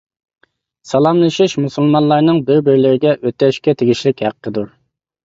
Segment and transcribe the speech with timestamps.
[0.91, 4.73] سالاملىشىش مۇسۇلمانلارنىڭ بىر-بىرلىرىگە ئۆتەشكە تېگىشلىك ھەققىدۇر.